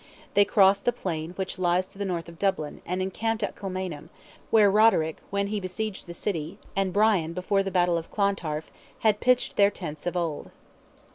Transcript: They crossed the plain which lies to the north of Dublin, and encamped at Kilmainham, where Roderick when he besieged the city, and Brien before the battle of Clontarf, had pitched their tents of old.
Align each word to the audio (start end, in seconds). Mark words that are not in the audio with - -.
They 0.33 0.45
crossed 0.45 0.85
the 0.85 0.91
plain 0.91 1.33
which 1.35 1.59
lies 1.59 1.87
to 1.89 1.99
the 1.99 2.05
north 2.05 2.27
of 2.27 2.39
Dublin, 2.39 2.81
and 2.87 3.03
encamped 3.03 3.43
at 3.43 3.55
Kilmainham, 3.55 4.09
where 4.49 4.71
Roderick 4.71 5.17
when 5.29 5.45
he 5.45 5.59
besieged 5.59 6.07
the 6.07 6.15
city, 6.15 6.57
and 6.75 6.91
Brien 6.91 7.33
before 7.33 7.61
the 7.61 7.69
battle 7.69 7.99
of 7.99 8.09
Clontarf, 8.09 8.71
had 9.01 9.19
pitched 9.19 9.57
their 9.57 9.69
tents 9.69 10.07
of 10.07 10.17
old. 10.17 10.49